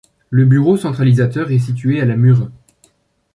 Le 0.31 0.45
bureau 0.45 0.77
centralisateur 0.77 1.51
est 1.51 1.59
situé 1.59 2.01
à 2.01 2.05
La 2.05 2.15
Mure. 2.17 2.49